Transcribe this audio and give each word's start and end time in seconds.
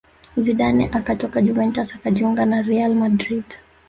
Zidane 0.43 0.85
akatoka 0.97 1.37
Juventus 1.45 1.89
akajiunga 1.97 2.43
real 2.67 2.93
madrid 3.01 3.45